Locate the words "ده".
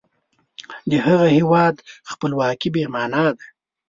3.35-3.45